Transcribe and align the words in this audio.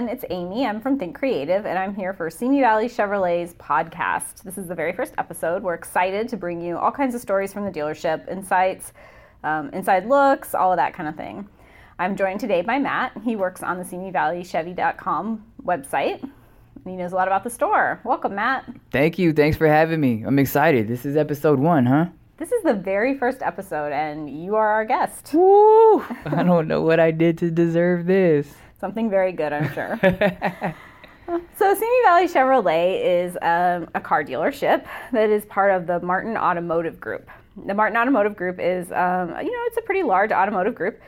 Everyone, 0.00 0.16
it's 0.16 0.24
Amy. 0.30 0.66
I'm 0.66 0.80
from 0.80 0.98
Think 0.98 1.14
Creative, 1.14 1.66
and 1.66 1.78
I'm 1.78 1.94
here 1.94 2.14
for 2.14 2.30
Simi 2.30 2.60
Valley 2.60 2.88
Chevrolet's 2.88 3.52
podcast. 3.52 4.42
This 4.44 4.56
is 4.56 4.66
the 4.66 4.74
very 4.74 4.94
first 4.94 5.12
episode. 5.18 5.62
We're 5.62 5.74
excited 5.74 6.26
to 6.30 6.38
bring 6.38 6.62
you 6.62 6.78
all 6.78 6.90
kinds 6.90 7.14
of 7.14 7.20
stories 7.20 7.52
from 7.52 7.66
the 7.66 7.70
dealership, 7.70 8.26
insights, 8.26 8.94
um, 9.44 9.68
inside 9.74 10.06
looks, 10.06 10.54
all 10.54 10.72
of 10.72 10.78
that 10.78 10.94
kind 10.94 11.06
of 11.06 11.16
thing. 11.16 11.46
I'm 11.98 12.16
joined 12.16 12.40
today 12.40 12.62
by 12.62 12.78
Matt. 12.78 13.12
He 13.22 13.36
works 13.36 13.62
on 13.62 13.76
the 13.76 13.84
Simi 13.84 14.10
Valley 14.10 14.42
SimiValleyChevy.com 14.42 15.44
website. 15.66 16.22
And 16.22 16.32
he 16.86 16.96
knows 16.96 17.12
a 17.12 17.16
lot 17.16 17.28
about 17.28 17.44
the 17.44 17.50
store. 17.50 18.00
Welcome, 18.02 18.36
Matt. 18.36 18.72
Thank 18.90 19.18
you. 19.18 19.34
Thanks 19.34 19.58
for 19.58 19.66
having 19.66 20.00
me. 20.00 20.22
I'm 20.22 20.38
excited. 20.38 20.88
This 20.88 21.04
is 21.04 21.14
episode 21.14 21.58
one, 21.58 21.84
huh? 21.84 22.06
This 22.38 22.52
is 22.52 22.62
the 22.62 22.72
very 22.72 23.18
first 23.18 23.42
episode, 23.42 23.92
and 23.92 24.30
you 24.30 24.56
are 24.56 24.68
our 24.68 24.86
guest. 24.86 25.34
Woo! 25.34 26.00
I 26.24 26.42
don't 26.42 26.68
know 26.68 26.80
what 26.80 27.00
I 27.00 27.10
did 27.10 27.36
to 27.36 27.50
deserve 27.50 28.06
this. 28.06 28.50
Something 28.80 29.10
very 29.10 29.32
good, 29.32 29.52
I'm 29.52 29.72
sure. 29.74 29.98
so, 31.58 31.74
Simi 31.74 32.02
Valley 32.02 32.26
Chevrolet 32.26 33.04
is 33.04 33.36
um, 33.42 33.88
a 33.94 34.00
car 34.00 34.24
dealership 34.24 34.86
that 35.12 35.28
is 35.28 35.44
part 35.44 35.70
of 35.70 35.86
the 35.86 36.00
Martin 36.00 36.36
Automotive 36.36 36.98
Group. 36.98 37.28
The 37.66 37.74
Martin 37.74 37.98
Automotive 37.98 38.36
Group 38.36 38.58
is, 38.58 38.90
um, 38.92 39.28
you 39.28 39.50
know, 39.50 39.62
it's 39.66 39.76
a 39.76 39.82
pretty 39.82 40.02
large 40.02 40.32
automotive 40.32 40.74
group 40.74 40.98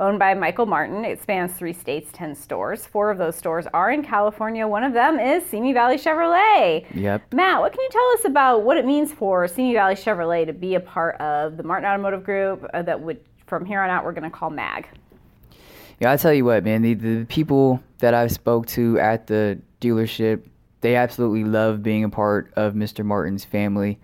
owned 0.00 0.18
by 0.18 0.32
Michael 0.32 0.64
Martin. 0.64 1.04
It 1.04 1.20
spans 1.20 1.52
three 1.52 1.72
states, 1.74 2.08
10 2.12 2.34
stores. 2.34 2.86
Four 2.86 3.10
of 3.10 3.18
those 3.18 3.36
stores 3.36 3.66
are 3.74 3.90
in 3.90 4.02
California. 4.02 4.66
One 4.66 4.84
of 4.84 4.92
them 4.92 5.18
is 5.18 5.44
Simi 5.44 5.74
Valley 5.74 5.96
Chevrolet. 5.96 6.86
Yep. 6.94 7.34
Matt, 7.34 7.60
what 7.60 7.72
can 7.72 7.82
you 7.82 7.88
tell 7.90 8.08
us 8.14 8.24
about 8.24 8.62
what 8.62 8.76
it 8.76 8.86
means 8.86 9.12
for 9.12 9.46
Simi 9.48 9.74
Valley 9.74 9.94
Chevrolet 9.94 10.46
to 10.46 10.52
be 10.52 10.76
a 10.76 10.80
part 10.80 11.20
of 11.20 11.56
the 11.56 11.62
Martin 11.62 11.86
Automotive 11.86 12.24
Group 12.24 12.64
uh, 12.72 12.82
that 12.82 13.00
would, 13.00 13.20
from 13.46 13.66
here 13.66 13.80
on 13.80 13.90
out, 13.90 14.04
we're 14.04 14.12
going 14.12 14.30
to 14.30 14.30
call 14.30 14.50
MAG? 14.50 14.88
Yeah, 16.00 16.12
I'll 16.12 16.18
tell 16.18 16.32
you 16.32 16.44
what, 16.44 16.64
man. 16.64 16.82
The, 16.82 16.94
the 16.94 17.24
people 17.24 17.82
that 17.98 18.14
I 18.14 18.28
spoke 18.28 18.66
to 18.68 18.98
at 19.00 19.26
the 19.26 19.60
dealership, 19.80 20.44
they 20.80 20.94
absolutely 20.94 21.44
love 21.44 21.82
being 21.82 22.04
a 22.04 22.08
part 22.08 22.52
of 22.54 22.74
Mr. 22.74 23.04
Martin's 23.04 23.44
family. 23.44 23.98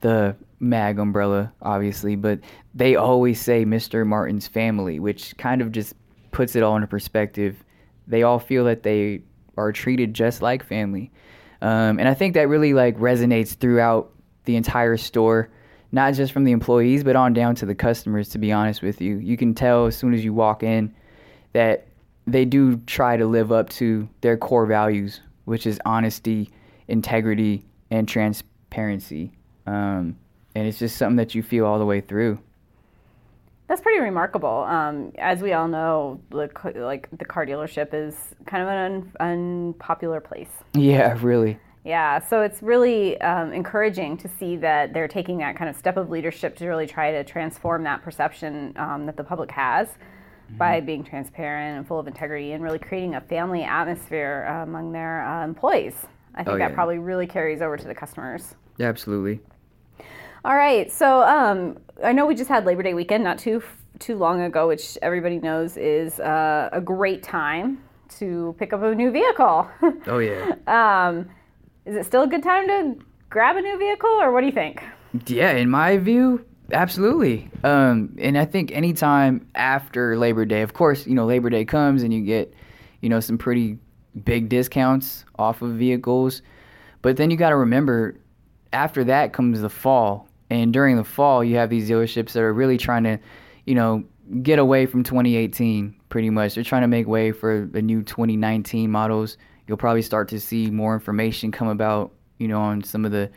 The 0.00 0.36
MAG 0.60 0.98
umbrella, 0.98 1.52
obviously, 1.60 2.14
but 2.14 2.38
they 2.74 2.94
always 2.94 3.40
say 3.40 3.64
Mr. 3.64 4.06
Martin's 4.06 4.46
family, 4.46 5.00
which 5.00 5.36
kind 5.36 5.60
of 5.60 5.72
just 5.72 5.94
puts 6.30 6.54
it 6.54 6.62
all 6.62 6.76
into 6.76 6.86
perspective. 6.86 7.64
They 8.06 8.22
all 8.22 8.38
feel 8.38 8.64
that 8.64 8.84
they 8.84 9.22
are 9.56 9.72
treated 9.72 10.14
just 10.14 10.40
like 10.40 10.64
family. 10.64 11.10
Um, 11.62 11.98
and 11.98 12.06
I 12.06 12.14
think 12.14 12.34
that 12.34 12.48
really 12.48 12.74
like 12.74 12.96
resonates 12.98 13.54
throughout 13.54 14.12
the 14.44 14.56
entire 14.56 14.96
store, 14.96 15.50
not 15.90 16.14
just 16.14 16.32
from 16.32 16.44
the 16.44 16.52
employees, 16.52 17.02
but 17.02 17.16
on 17.16 17.32
down 17.32 17.54
to 17.56 17.66
the 17.66 17.74
customers, 17.74 18.28
to 18.30 18.38
be 18.38 18.52
honest 18.52 18.82
with 18.82 19.00
you. 19.00 19.16
You 19.16 19.36
can 19.36 19.54
tell 19.54 19.86
as 19.86 19.96
soon 19.96 20.14
as 20.14 20.24
you 20.24 20.32
walk 20.32 20.62
in 20.62 20.94
that 21.54 21.86
they 22.26 22.44
do 22.44 22.76
try 22.86 23.16
to 23.16 23.26
live 23.26 23.50
up 23.50 23.70
to 23.70 24.08
their 24.20 24.36
core 24.36 24.66
values, 24.66 25.20
which 25.46 25.66
is 25.66 25.80
honesty, 25.86 26.50
integrity, 26.88 27.64
and 27.90 28.06
transparency. 28.06 29.32
Um, 29.66 30.16
and 30.54 30.66
it's 30.66 30.78
just 30.78 30.96
something 30.96 31.16
that 31.16 31.34
you 31.34 31.42
feel 31.42 31.64
all 31.64 31.78
the 31.78 31.86
way 31.86 32.00
through. 32.00 32.38
That's 33.68 33.80
pretty 33.80 34.00
remarkable. 34.00 34.64
Um, 34.64 35.12
as 35.18 35.40
we 35.40 35.52
all 35.54 35.68
know, 35.68 36.20
the, 36.30 36.50
like 36.76 37.08
the 37.16 37.24
car 37.24 37.46
dealership 37.46 37.88
is 37.92 38.14
kind 38.46 38.62
of 38.62 38.68
an 38.68 38.76
un- 38.76 39.12
unpopular 39.20 40.20
place. 40.20 40.50
Yeah, 40.74 41.18
really. 41.22 41.58
Yeah, 41.82 42.18
so 42.18 42.40
it's 42.40 42.62
really 42.62 43.20
um, 43.20 43.52
encouraging 43.52 44.16
to 44.18 44.28
see 44.38 44.56
that 44.56 44.94
they're 44.94 45.08
taking 45.08 45.38
that 45.38 45.56
kind 45.56 45.68
of 45.68 45.76
step 45.76 45.98
of 45.98 46.08
leadership 46.10 46.56
to 46.56 46.66
really 46.66 46.86
try 46.86 47.10
to 47.10 47.24
transform 47.24 47.84
that 47.84 48.02
perception 48.02 48.72
um, 48.76 49.06
that 49.06 49.16
the 49.16 49.24
public 49.24 49.50
has 49.50 49.88
mm-hmm. 50.46 50.58
by 50.58 50.80
being 50.80 51.04
transparent 51.04 51.78
and 51.78 51.86
full 51.86 51.98
of 51.98 52.06
integrity 52.06 52.52
and 52.52 52.62
really 52.62 52.78
creating 52.78 53.14
a 53.14 53.20
family 53.20 53.62
atmosphere 53.62 54.46
uh, 54.48 54.62
among 54.62 54.92
their 54.92 55.26
uh, 55.26 55.44
employees. 55.44 55.94
I 56.34 56.38
think 56.38 56.54
oh, 56.54 56.56
yeah. 56.56 56.68
that 56.68 56.74
probably 56.74 56.98
really 56.98 57.26
carries 57.26 57.62
over 57.62 57.76
to 57.76 57.86
the 57.86 57.94
customers. 57.94 58.54
Yeah, 58.76 58.88
absolutely. 58.88 59.40
All 60.44 60.56
right, 60.56 60.92
so 60.92 61.22
um, 61.22 61.78
I 62.02 62.12
know 62.12 62.26
we 62.26 62.34
just 62.34 62.50
had 62.50 62.66
Labor 62.66 62.82
Day 62.82 62.94
weekend 62.94 63.24
not 63.24 63.38
too 63.38 63.62
too 64.00 64.16
long 64.16 64.42
ago, 64.42 64.66
which 64.66 64.98
everybody 65.02 65.38
knows 65.38 65.76
is 65.76 66.18
uh, 66.18 66.68
a 66.72 66.80
great 66.80 67.22
time 67.22 67.82
to 68.18 68.54
pick 68.58 68.72
up 68.72 68.82
a 68.82 68.94
new 68.94 69.10
vehicle. 69.10 69.68
oh 70.06 70.18
yeah. 70.18 70.54
um, 70.66 71.30
is 71.86 71.96
it 71.96 72.04
still 72.04 72.22
a 72.22 72.26
good 72.26 72.42
time 72.42 72.66
to 72.66 72.96
grab 73.30 73.56
a 73.56 73.60
new 73.62 73.78
vehicle, 73.78 74.10
or 74.10 74.32
what 74.32 74.40
do 74.40 74.46
you 74.46 74.52
think? 74.52 74.82
Yeah, 75.26 75.52
in 75.52 75.70
my 75.70 75.96
view, 75.96 76.44
absolutely. 76.72 77.50
Um, 77.62 78.16
and 78.18 78.36
I 78.38 78.44
think 78.44 78.72
anytime 78.72 79.46
after 79.54 80.16
Labor 80.16 80.44
Day, 80.44 80.62
of 80.62 80.72
course, 80.74 81.06
you 81.06 81.14
know 81.14 81.26
Labor 81.26 81.50
Day 81.50 81.64
comes 81.64 82.02
and 82.02 82.12
you 82.12 82.22
get, 82.22 82.54
you 83.00 83.08
know, 83.08 83.20
some 83.20 83.38
pretty 83.38 83.78
big 84.24 84.48
discounts 84.48 85.24
off 85.38 85.62
of 85.62 85.72
vehicles, 85.72 86.42
but 87.02 87.16
then 87.16 87.30
you 87.30 87.36
got 87.36 87.50
to 87.50 87.56
remember, 87.56 88.16
after 88.72 89.04
that 89.04 89.32
comes 89.32 89.60
the 89.60 89.68
fall 89.68 90.28
and 90.50 90.72
during 90.72 90.96
the 90.96 91.04
fall, 91.04 91.42
you 91.42 91.56
have 91.56 91.70
these 91.70 91.88
dealerships 91.88 92.32
that 92.32 92.42
are 92.42 92.52
really 92.52 92.78
trying 92.78 93.04
to, 93.04 93.18
you 93.66 93.74
know, 93.74 94.04
get 94.42 94.58
away 94.58 94.86
from 94.86 95.02
2018 95.02 95.94
pretty 96.08 96.30
much. 96.30 96.54
They're 96.54 96.64
trying 96.64 96.82
to 96.82 96.88
make 96.88 97.06
way 97.06 97.32
for 97.32 97.66
the 97.70 97.82
new 97.82 98.02
2019 98.02 98.90
models. 98.90 99.36
You'll 99.66 99.78
probably 99.78 100.02
start 100.02 100.28
to 100.28 100.40
see 100.40 100.70
more 100.70 100.94
information 100.94 101.50
come 101.50 101.68
about, 101.68 102.12
you 102.38 102.48
know, 102.48 102.60
on 102.60 102.82
some 102.82 103.04
of 103.04 103.12
the 103.12 103.30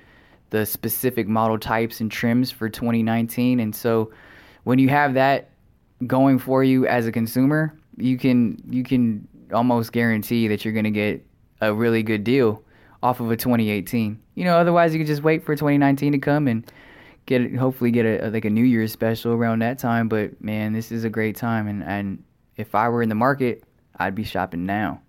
the 0.49 0.65
specific 0.65 1.27
model 1.27 1.57
types 1.57 1.99
and 1.99 2.11
trims 2.11 2.51
for 2.51 2.69
2019. 2.69 3.59
And 3.59 3.75
so 3.75 4.11
when 4.63 4.79
you 4.79 4.89
have 4.89 5.13
that 5.15 5.49
going 6.05 6.39
for 6.39 6.63
you 6.63 6.85
as 6.87 7.07
a 7.07 7.11
consumer, 7.11 7.77
you 7.97 8.17
can 8.17 8.61
you 8.69 8.83
can 8.83 9.27
almost 9.53 9.91
guarantee 9.91 10.47
that 10.47 10.63
you're 10.63 10.73
going 10.73 10.83
to 10.83 10.91
get 10.91 11.25
a 11.61 11.73
really 11.73 12.03
good 12.03 12.23
deal 12.23 12.63
off 13.01 13.19
of 13.19 13.31
a 13.31 13.37
2018. 13.37 14.19
You 14.35 14.43
know, 14.43 14.57
otherwise 14.57 14.93
you 14.93 14.99
can 14.99 15.07
just 15.07 15.23
wait 15.23 15.43
for 15.43 15.55
2019 15.55 16.11
to 16.13 16.19
come 16.19 16.47
and 16.47 16.69
get 17.25 17.55
hopefully 17.55 17.91
get 17.91 18.05
a 18.05 18.29
like 18.29 18.45
a 18.45 18.49
New 18.49 18.63
Year's 18.63 18.91
special 18.91 19.33
around 19.33 19.59
that 19.59 19.79
time. 19.79 20.07
But 20.07 20.41
man, 20.41 20.73
this 20.73 20.91
is 20.91 21.03
a 21.03 21.09
great 21.09 21.35
time, 21.35 21.67
and 21.67 21.83
and 21.83 22.23
if 22.55 22.75
I 22.75 22.89
were 22.89 23.01
in 23.01 23.09
the 23.09 23.15
market, 23.15 23.63
I'd 23.97 24.15
be 24.15 24.23
shopping 24.23 24.65
now. 24.65 25.01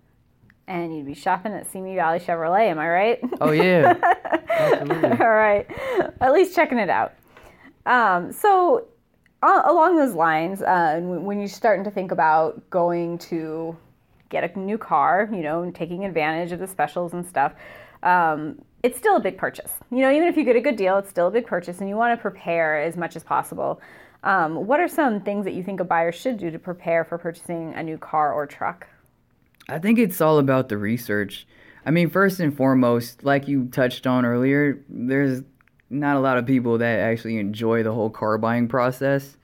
And 0.68 0.94
you'd 0.94 1.06
be 1.06 1.14
shopping 1.14 1.52
at 1.52 1.68
Simi 1.70 1.96
Valley 1.96 2.20
Chevrolet, 2.20 2.68
am 2.68 2.78
I 2.78 2.88
right? 2.88 3.20
Oh 3.40 3.50
yeah, 3.50 3.94
absolutely. 4.50 5.10
All 5.10 5.30
right, 5.30 5.66
at 6.20 6.32
least 6.32 6.54
checking 6.54 6.78
it 6.78 6.90
out. 6.90 7.14
Um, 7.86 8.30
so 8.32 8.86
uh, 9.42 9.62
along 9.64 9.96
those 9.96 10.14
lines, 10.14 10.60
uh, 10.60 11.00
when 11.02 11.38
you're 11.38 11.48
starting 11.48 11.84
to 11.84 11.90
think 11.90 12.12
about 12.12 12.68
going 12.68 13.18
to 13.18 13.76
get 14.28 14.44
a 14.44 14.58
new 14.58 14.78
car, 14.78 15.28
you 15.32 15.40
know, 15.40 15.62
and 15.62 15.74
taking 15.74 16.04
advantage 16.04 16.52
of 16.52 16.58
the 16.58 16.66
specials 16.66 17.14
and 17.14 17.26
stuff. 17.26 17.54
Um, 18.02 18.60
it's 18.82 18.98
still 18.98 19.16
a 19.16 19.20
big 19.20 19.38
purchase. 19.38 19.72
You 19.90 19.98
know, 19.98 20.12
even 20.12 20.28
if 20.28 20.36
you 20.36 20.44
get 20.44 20.56
a 20.56 20.60
good 20.60 20.76
deal, 20.76 20.98
it's 20.98 21.10
still 21.10 21.28
a 21.28 21.30
big 21.30 21.46
purchase, 21.46 21.80
and 21.80 21.88
you 21.88 21.96
want 21.96 22.16
to 22.16 22.20
prepare 22.20 22.80
as 22.80 22.96
much 22.96 23.16
as 23.16 23.24
possible. 23.24 23.80
Um, 24.22 24.66
what 24.66 24.80
are 24.80 24.88
some 24.88 25.20
things 25.20 25.44
that 25.44 25.54
you 25.54 25.62
think 25.62 25.80
a 25.80 25.84
buyer 25.84 26.12
should 26.12 26.38
do 26.38 26.50
to 26.50 26.58
prepare 26.58 27.04
for 27.04 27.18
purchasing 27.18 27.72
a 27.74 27.82
new 27.82 27.98
car 27.98 28.32
or 28.32 28.46
truck? 28.46 28.86
I 29.68 29.78
think 29.78 29.98
it's 29.98 30.20
all 30.20 30.38
about 30.38 30.68
the 30.68 30.78
research. 30.78 31.46
I 31.84 31.90
mean, 31.90 32.10
first 32.10 32.40
and 32.40 32.56
foremost, 32.56 33.24
like 33.24 33.48
you 33.48 33.66
touched 33.66 34.06
on 34.06 34.24
earlier, 34.24 34.82
there's 34.88 35.42
not 35.90 36.16
a 36.16 36.20
lot 36.20 36.38
of 36.38 36.46
people 36.46 36.78
that 36.78 37.00
actually 37.00 37.38
enjoy 37.38 37.82
the 37.82 37.92
whole 37.92 38.10
car 38.10 38.38
buying 38.38 38.68
process. 38.68 39.36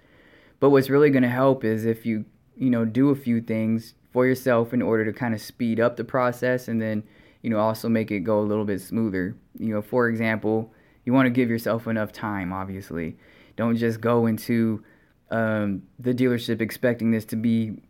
But 0.60 0.70
what's 0.70 0.90
really 0.90 1.10
going 1.10 1.22
to 1.22 1.28
help 1.28 1.64
is 1.64 1.84
if 1.84 2.06
you, 2.06 2.24
you 2.56 2.70
know, 2.70 2.84
do 2.84 3.10
a 3.10 3.16
few 3.16 3.40
things 3.40 3.94
for 4.12 4.26
yourself 4.26 4.72
in 4.72 4.82
order 4.82 5.04
to 5.04 5.12
kind 5.12 5.34
of 5.34 5.40
speed 5.40 5.80
up 5.80 5.96
the 5.96 6.04
process 6.04 6.68
and 6.68 6.80
then 6.80 7.02
you 7.44 7.50
know, 7.50 7.58
also 7.58 7.90
make 7.90 8.10
it 8.10 8.20
go 8.20 8.40
a 8.40 8.40
little 8.40 8.64
bit 8.64 8.80
smoother. 8.80 9.36
You 9.58 9.74
know, 9.74 9.82
for 9.82 10.08
example, 10.08 10.72
you 11.04 11.12
want 11.12 11.26
to 11.26 11.30
give 11.30 11.50
yourself 11.50 11.86
enough 11.86 12.10
time, 12.10 12.54
obviously. 12.54 13.18
Don't 13.56 13.76
just 13.76 14.00
go 14.00 14.24
into 14.24 14.82
um, 15.30 15.82
the 15.98 16.14
dealership 16.14 16.62
expecting 16.62 17.10
this 17.10 17.26
to 17.26 17.36
be 17.36 17.82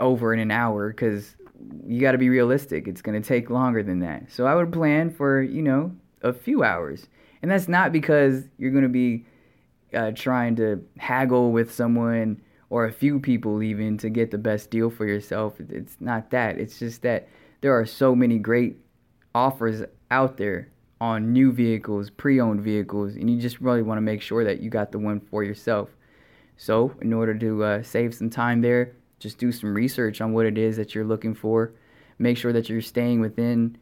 over 0.00 0.34
in 0.34 0.40
an 0.40 0.50
hour 0.50 0.88
because 0.88 1.36
you 1.86 2.00
got 2.00 2.12
to 2.12 2.18
be 2.18 2.28
realistic. 2.28 2.88
It's 2.88 3.02
going 3.02 3.20
to 3.20 3.26
take 3.26 3.50
longer 3.50 3.82
than 3.82 4.00
that. 4.00 4.30
So 4.30 4.46
I 4.46 4.54
would 4.54 4.72
plan 4.72 5.10
for, 5.10 5.42
you 5.42 5.62
know, 5.62 5.92
a 6.22 6.32
few 6.32 6.62
hours. 6.62 7.06
And 7.42 7.50
that's 7.50 7.68
not 7.68 7.92
because 7.92 8.44
you're 8.58 8.70
going 8.70 8.82
to 8.82 8.88
be 8.88 9.24
uh, 9.94 10.12
trying 10.14 10.56
to 10.56 10.84
haggle 10.98 11.52
with 11.52 11.72
someone 11.72 12.40
or 12.70 12.86
a 12.86 12.92
few 12.92 13.20
people 13.20 13.62
even 13.62 13.96
to 13.98 14.10
get 14.10 14.30
the 14.30 14.38
best 14.38 14.70
deal 14.70 14.90
for 14.90 15.06
yourself. 15.06 15.54
It's 15.60 15.96
not 16.00 16.30
that. 16.30 16.58
It's 16.58 16.78
just 16.78 17.02
that 17.02 17.28
there 17.60 17.78
are 17.78 17.86
so 17.86 18.14
many 18.14 18.38
great 18.38 18.76
offers 19.34 19.82
out 20.10 20.36
there 20.36 20.68
on 21.00 21.32
new 21.32 21.52
vehicles, 21.52 22.10
pre-owned 22.10 22.60
vehicles, 22.60 23.14
and 23.16 23.30
you 23.30 23.38
just 23.38 23.60
really 23.60 23.82
want 23.82 23.98
to 23.98 24.02
make 24.02 24.22
sure 24.22 24.44
that 24.44 24.60
you 24.60 24.70
got 24.70 24.92
the 24.92 24.98
one 24.98 25.20
for 25.20 25.44
yourself. 25.44 25.90
So, 26.56 26.94
in 27.02 27.12
order 27.12 27.34
to 27.34 27.64
uh, 27.64 27.82
save 27.82 28.14
some 28.14 28.30
time 28.30 28.62
there, 28.62 28.96
just 29.18 29.38
do 29.38 29.52
some 29.52 29.74
research 29.74 30.20
on 30.20 30.32
what 30.32 30.46
it 30.46 30.58
is 30.58 30.76
that 30.76 30.94
you're 30.94 31.04
looking 31.04 31.34
for. 31.34 31.72
Make 32.18 32.36
sure 32.36 32.52
that 32.52 32.68
you're 32.68 32.82
staying 32.82 33.20
within 33.20 33.78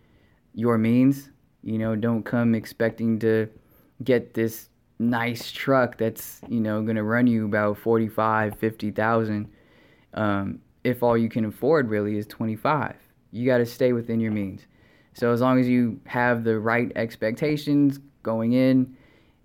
your 0.55 0.79
means. 0.79 1.31
You 1.63 1.79
know, 1.79 1.97
don't 1.97 2.23
come 2.23 2.55
expecting 2.55 3.19
to 3.21 3.49
get 4.03 4.35
this 4.35 4.69
nice 4.99 5.51
truck 5.51 5.99
that's, 5.99 6.41
you 6.49 6.61
know, 6.61 6.83
going 6.83 6.97
to 6.97 7.03
run 7.03 7.27
you 7.27 7.47
about 7.47 7.79
45, 7.79 8.59
50,000 8.59 9.51
um, 10.15 10.61
if 10.85 11.03
all 11.03 11.17
you 11.17 11.29
can 11.29 11.45
afford 11.47 11.89
really 11.89 12.17
is 12.17 12.27
25 12.27 12.95
You 13.33 13.47
got 13.47 13.59
to 13.59 13.67
stay 13.67 13.93
within 13.93 14.21
your 14.21 14.33
means. 14.33 14.67
So 15.15 15.33
as 15.33 15.41
long 15.41 15.59
as 15.59 15.69
you 15.69 16.01
have 16.07 16.45
the 16.45 16.59
right 16.59 16.93
expectations 16.97 17.99
going 18.23 18.53
in 18.53 18.97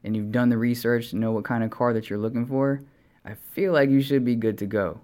and 0.03 0.15
you've 0.15 0.31
done 0.31 0.50
the 0.50 0.57
research 0.57 1.09
to 1.09 1.15
know 1.15 1.31
what 1.31 1.45
kind 1.45 1.63
of 1.63 1.69
car 1.69 1.94
that 1.94 2.09
you're 2.09 2.19
looking 2.19 2.45
for, 2.45 2.81
I 3.25 3.36
feel 3.53 3.74
like 3.74 3.89
you 3.89 4.01
should 4.01 4.25
be 4.25 4.36
good 4.36 4.57
to 4.59 4.65
go. 4.65 5.00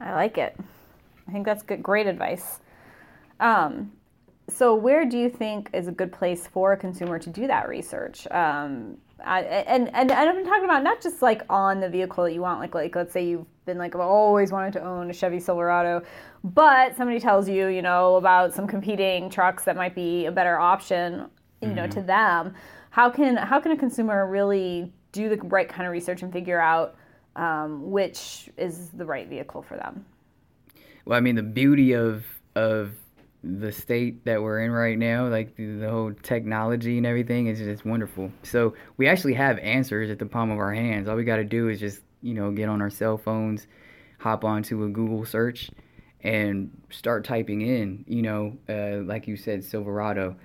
I 0.00 0.14
like 0.14 0.38
it. 0.38 0.56
I 1.28 1.32
think 1.32 1.44
that's 1.44 1.62
good, 1.62 1.82
great 1.82 2.06
advice. 2.06 2.60
Um, 3.38 3.92
so, 4.48 4.74
where 4.74 5.04
do 5.04 5.18
you 5.18 5.30
think 5.30 5.70
is 5.72 5.86
a 5.86 5.92
good 5.92 6.12
place 6.12 6.46
for 6.46 6.72
a 6.72 6.76
consumer 6.76 7.18
to 7.18 7.30
do 7.30 7.46
that 7.46 7.68
research? 7.68 8.26
Um, 8.30 8.96
I, 9.24 9.42
and, 9.42 9.88
and 9.94 10.10
and 10.10 10.28
I'm 10.28 10.44
talking 10.44 10.64
about 10.64 10.82
not 10.82 11.00
just 11.00 11.22
like 11.22 11.42
on 11.50 11.80
the 11.80 11.88
vehicle 11.88 12.24
that 12.24 12.32
you 12.32 12.40
want, 12.40 12.60
like 12.60 12.74
like 12.74 12.96
let's 12.96 13.12
say 13.12 13.26
you've 13.26 13.46
been 13.66 13.78
like 13.78 13.94
I've 13.94 14.00
always 14.00 14.50
wanted 14.50 14.72
to 14.74 14.84
own 14.84 15.10
a 15.10 15.12
Chevy 15.12 15.40
Silverado, 15.40 16.02
but 16.42 16.96
somebody 16.96 17.20
tells 17.20 17.48
you 17.48 17.68
you 17.68 17.82
know 17.82 18.16
about 18.16 18.54
some 18.54 18.66
competing 18.66 19.30
trucks 19.30 19.64
that 19.64 19.76
might 19.76 19.94
be 19.94 20.26
a 20.26 20.32
better 20.32 20.58
option, 20.58 21.26
you 21.60 21.68
mm-hmm. 21.68 21.76
know, 21.76 21.86
to 21.88 22.02
them. 22.02 22.54
How 22.90 23.10
can 23.10 23.36
how 23.36 23.60
can 23.60 23.72
a 23.72 23.76
consumer 23.76 24.26
really 24.26 24.92
do 25.12 25.28
the 25.28 25.36
right 25.36 25.68
kind 25.68 25.86
of 25.86 25.92
research 25.92 26.22
and 26.22 26.32
figure 26.32 26.60
out 26.60 26.96
um, 27.36 27.90
which 27.90 28.50
is 28.56 28.90
the 28.90 29.04
right 29.04 29.28
vehicle 29.28 29.62
for 29.62 29.76
them? 29.76 30.04
Well, 31.04 31.16
I 31.16 31.20
mean, 31.20 31.36
the 31.36 31.42
beauty 31.42 31.92
of 31.92 32.24
of 32.54 32.92
the 33.42 33.72
state 33.72 34.24
that 34.26 34.42
we're 34.42 34.60
in 34.60 34.70
right 34.70 34.98
now, 34.98 35.26
like 35.28 35.56
the, 35.56 35.78
the, 35.78 35.88
whole 35.90 36.12
technology 36.22 36.98
and 36.98 37.06
everything, 37.06 37.46
is 37.46 37.58
just 37.58 37.86
wonderful. 37.86 38.30
So 38.42 38.74
we 38.98 39.08
actually 39.08 39.34
have 39.34 39.58
answers 39.60 40.10
at 40.10 40.18
the 40.18 40.26
palm 40.26 40.50
of 40.50 40.58
our 40.58 40.74
hands. 40.74 41.08
All 41.08 41.16
we 41.16 41.24
got 41.24 41.36
to 41.36 41.44
do 41.44 41.68
is 41.68 41.80
just 41.80 42.00
you 42.22 42.34
know 42.34 42.50
get 42.50 42.68
on 42.68 42.82
our 42.82 42.90
cell 42.90 43.16
phones, 43.16 43.66
hop 44.18 44.44
onto 44.44 44.84
a 44.84 44.88
Google 44.88 45.24
search, 45.24 45.70
and 46.22 46.70
start 46.90 47.24
typing 47.24 47.62
in. 47.62 48.04
You 48.06 48.22
know, 48.22 48.58
uh, 48.68 49.02
like 49.04 49.26
you 49.26 49.36
said, 49.36 49.64
Silverado. 49.64 50.36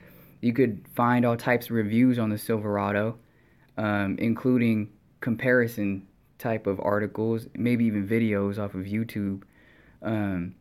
You 0.42 0.54
could 0.54 0.86
find 0.96 1.26
all 1.26 1.36
types 1.36 1.68
of 1.68 1.72
reviews 1.72 2.20
on 2.20 2.30
the 2.30 2.38
Silverado, 2.38 3.18
um, 3.78 4.16
including 4.20 4.90
comparison 5.20 6.06
type 6.38 6.68
of 6.68 6.80
articles, 6.82 7.48
maybe 7.56 7.86
even 7.86 8.08
videos 8.08 8.58
off 8.58 8.76
of 8.76 8.86
YouTube. 8.86 9.44
Um, 10.02 10.56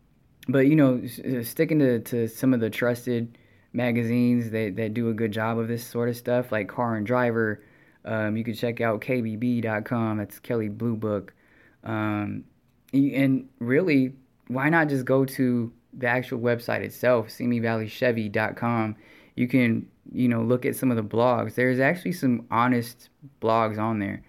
but 0.49 0.67
you 0.67 0.77
know, 0.77 1.03
uh, 1.05 1.43
sticking 1.43 1.79
to, 1.79 2.01
to 2.01 2.29
some 2.29 2.55
of 2.55 2.61
the 2.61 2.71
trusted 2.71 3.39
magazines 3.73 4.51
that, 4.51 4.77
that 4.77 4.95
do 4.95 5.11
a 5.11 5.15
good 5.15 5.33
job 5.33 5.59
of 5.59 5.69
this 5.69 5.85
sort 5.87 6.09
of 6.09 6.17
stuff, 6.17 6.53
like 6.53 6.69
Car 6.69 6.97
and 6.97 7.07
Driver. 7.07 7.63
Um, 8.05 8.37
you 8.37 8.45
can 8.45 8.55
check 8.55 8.81
out 8.81 9.01
KBB.com. 9.01 10.19
That's 10.19 10.39
Kelley 10.39 10.69
Blue 10.69 10.97
Book. 10.97 11.35
Um, 11.83 12.45
and 12.93 13.49
really, 13.59 14.13
why 14.49 14.69
not 14.69 14.89
just 14.89 15.05
go 15.05 15.25
to 15.25 15.73
the 15.93 16.07
actual 16.07 16.39
website 16.39 16.83
itself, 16.83 17.29
SimiValleyChevy.com? 17.29 18.97
You 19.37 19.49
can, 19.49 19.89
you 20.13 20.29
know, 20.29 20.43
look 20.43 20.65
at 20.65 20.77
some 20.77 20.91
of 20.91 20.97
the 20.97 21.03
blogs. 21.03 21.55
There's 21.55 21.81
actually 21.81 22.13
some 22.13 22.47
honest 22.51 23.09
blogs 23.41 23.79
on 23.79 23.99
there. 23.99 24.23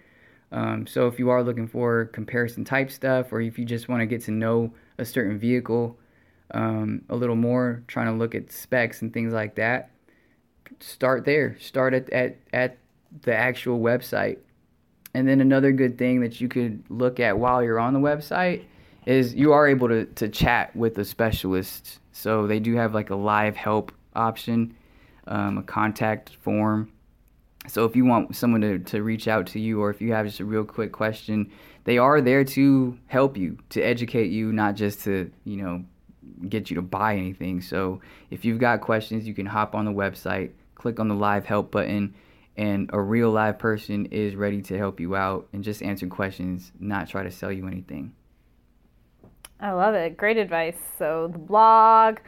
Um, 0.52 0.88
so 0.88 1.08
if 1.08 1.20
you 1.20 1.30
are 1.30 1.44
looking 1.44 1.68
for 1.68 2.06
comparison 2.06 2.64
type 2.64 2.92
stuff, 2.92 3.32
or 3.32 3.42
if 3.42 3.58
you 3.58 3.66
just 3.66 3.90
want 3.90 4.02
to 4.02 4.06
get 4.06 4.22
to 4.24 4.32
know 4.32 4.74
a 4.98 5.06
certain 5.06 5.38
vehicle, 5.38 5.98
um, 6.52 7.02
a 7.10 7.16
little 7.16 7.36
more, 7.36 7.84
trying 7.88 8.08
to 8.08 8.14
look 8.14 8.36
at 8.36 8.52
specs 8.52 9.02
and 9.02 9.14
things 9.14 9.34
like 9.34 9.56
that, 9.56 9.90
start 10.80 11.26
there. 11.26 11.58
Start 11.60 11.94
at, 11.94 12.10
at, 12.12 12.38
at 12.54 12.78
the 13.24 13.36
actual 13.36 13.80
website. 13.80 14.38
And 15.14 15.28
then 15.28 15.42
another 15.42 15.72
good 15.72 15.98
thing 15.98 16.22
that 16.22 16.42
you 16.42 16.48
could 16.48 16.84
look 16.90 17.20
at 17.20 17.38
while 17.38 17.64
you're 17.64 17.80
on 17.80 17.94
the 17.94 18.00
website 18.00 18.66
is 19.06 19.34
you 19.34 19.54
are 19.54 19.68
able 19.68 19.88
to, 19.88 20.06
to 20.06 20.28
chat 20.28 20.76
with 20.76 20.96
the 20.96 21.06
specialist. 21.06 22.00
So 22.12 22.48
they 22.48 22.60
do 22.60 22.76
have 22.76 22.94
like 22.94 23.10
a 23.10 23.16
live 23.16 23.56
help 23.56 23.92
option, 24.16 24.76
um, 25.28 25.58
a 25.58 25.64
contact 25.64 26.32
form. 26.42 26.92
So 27.68 27.86
if 27.86 27.96
you 27.96 28.06
want 28.06 28.36
someone 28.36 28.62
to, 28.62 28.80
to 28.80 29.04
reach 29.04 29.28
out 29.28 29.48
to 29.48 29.60
you 29.60 29.82
or 29.82 29.90
if 29.90 30.02
you 30.02 30.14
have 30.14 30.26
just 30.26 30.40
a 30.40 30.46
real 30.46 30.64
quick 30.64 30.92
question, 30.92 31.52
they 31.84 31.98
are 31.98 32.22
there 32.22 32.44
to 32.44 32.98
help 33.08 33.38
you, 33.38 33.58
to 33.70 33.82
educate 33.82 34.32
you, 34.32 34.52
not 34.52 34.76
just 34.76 35.04
to, 35.04 35.32
you 35.44 35.58
know, 35.58 35.84
get 36.50 36.70
you 36.70 36.76
to 36.76 36.82
buy 36.82 37.16
anything. 37.16 37.62
So 37.62 38.02
if 38.30 38.46
you've 38.46 38.60
got 38.60 38.82
questions, 38.82 39.28
you 39.28 39.34
can 39.34 39.46
hop 39.46 39.76
on 39.76 39.86
the 39.86 39.92
website, 39.92 40.52
click 40.76 41.00
on 41.00 41.08
the 41.08 41.16
live 41.16 41.46
help 41.46 41.72
button, 41.72 42.14
and 42.58 42.90
a 42.94 43.02
real 43.02 43.32
live 43.32 43.60
person 43.60 44.06
is 44.08 44.36
ready 44.36 44.62
to 44.64 44.78
help 44.78 45.00
you 45.00 45.16
out 45.16 45.48
and 45.54 45.64
just 45.64 45.84
answer 45.84 46.08
questions, 46.08 46.72
not 46.80 47.10
try 47.10 47.24
to 47.24 47.32
sell 47.32 47.52
you 47.52 47.68
anything. 47.68 48.14
I 49.60 49.72
love 49.72 49.94
it. 49.94 50.18
Great 50.18 50.38
advice. 50.38 50.78
So 50.98 51.30
the 51.32 51.38
blog, 51.38 52.20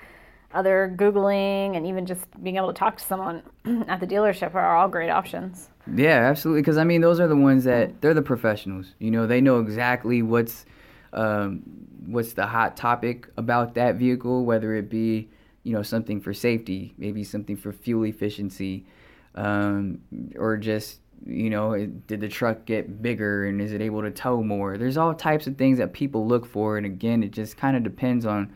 other 0.53 0.94
Googling, 0.97 1.75
and 1.75 1.85
even 1.85 2.05
just 2.05 2.25
being 2.41 2.57
able 2.57 2.67
to 2.67 2.73
talk 2.73 2.97
to 2.97 3.03
someone 3.03 3.44
at 3.88 3.99
the 3.99 4.07
dealership 4.07 4.55
are 4.55 4.77
all 4.77 4.88
great 4.88 5.09
options. 5.09 5.69
Yeah, 5.94 6.29
absolutely. 6.29 6.61
Because 6.61 6.77
I 6.77 6.83
mean, 6.83 7.01
those 7.01 7.19
are 7.19 7.27
the 7.27 7.35
ones 7.35 7.63
that 7.65 8.01
they're 8.01 8.13
the 8.13 8.21
professionals. 8.21 8.94
You 8.99 9.11
know, 9.11 9.27
they 9.27 9.41
know 9.41 9.59
exactly 9.59 10.21
what's 10.21 10.65
um, 11.13 11.61
what's 12.05 12.33
the 12.33 12.45
hot 12.45 12.77
topic 12.77 13.27
about 13.38 13.75
that 13.75 13.95
vehicle, 13.95 14.45
whether 14.45 14.73
it 14.75 14.89
be 14.89 15.29
you 15.63 15.73
know 15.73 15.83
something 15.83 16.21
for 16.21 16.33
safety, 16.33 16.94
maybe 16.97 17.23
something 17.23 17.57
for 17.57 17.73
fuel 17.73 18.05
efficiency, 18.05 18.85
um, 19.35 19.99
or 20.38 20.57
just 20.57 21.01
you 21.25 21.49
know 21.49 21.75
did 22.07 22.21
the 22.21 22.29
truck 22.29 22.65
get 22.65 23.01
bigger 23.01 23.45
and 23.45 23.59
is 23.59 23.73
it 23.73 23.81
able 23.81 24.01
to 24.01 24.11
tow 24.11 24.41
more? 24.41 24.77
There's 24.77 24.97
all 24.97 25.13
types 25.13 25.47
of 25.47 25.57
things 25.57 25.77
that 25.77 25.94
people 25.94 26.25
look 26.25 26.45
for, 26.45 26.77
and 26.77 26.85
again, 26.85 27.23
it 27.23 27.31
just 27.31 27.57
kind 27.57 27.75
of 27.75 27.83
depends 27.83 28.25
on 28.25 28.55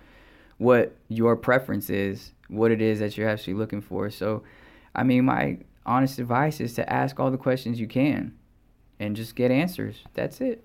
what 0.61 0.95
your 1.07 1.35
preference 1.35 1.89
is, 1.89 2.33
what 2.47 2.69
it 2.69 2.83
is 2.83 2.99
that 2.99 3.17
you're 3.17 3.27
actually 3.27 3.55
looking 3.55 3.81
for. 3.81 4.11
So, 4.11 4.43
I 4.93 5.01
mean, 5.01 5.25
my 5.25 5.57
honest 5.87 6.19
advice 6.19 6.61
is 6.61 6.75
to 6.75 6.87
ask 6.87 7.19
all 7.19 7.31
the 7.31 7.37
questions 7.37 7.79
you 7.79 7.87
can 7.87 8.37
and 8.99 9.15
just 9.15 9.35
get 9.35 9.49
answers. 9.49 10.03
That's 10.13 10.39
it. 10.39 10.63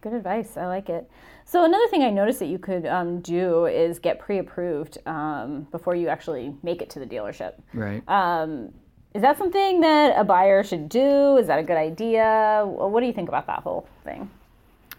Good 0.00 0.14
advice. 0.14 0.56
I 0.56 0.66
like 0.66 0.88
it. 0.88 1.08
So 1.44 1.64
another 1.64 1.86
thing 1.86 2.02
I 2.02 2.10
noticed 2.10 2.40
that 2.40 2.46
you 2.46 2.58
could 2.58 2.84
um, 2.84 3.20
do 3.20 3.66
is 3.66 4.00
get 4.00 4.18
pre-approved 4.18 4.98
um, 5.06 5.68
before 5.70 5.94
you 5.94 6.08
actually 6.08 6.56
make 6.64 6.82
it 6.82 6.90
to 6.90 6.98
the 6.98 7.06
dealership. 7.06 7.52
Right. 7.72 8.02
Um, 8.08 8.74
is 9.14 9.22
that 9.22 9.38
something 9.38 9.82
that 9.82 10.18
a 10.18 10.24
buyer 10.24 10.64
should 10.64 10.88
do? 10.88 11.36
Is 11.36 11.46
that 11.46 11.60
a 11.60 11.62
good 11.62 11.76
idea? 11.76 12.64
What 12.66 12.98
do 12.98 13.06
you 13.06 13.12
think 13.12 13.28
about 13.28 13.46
that 13.46 13.60
whole 13.60 13.86
thing? 14.02 14.28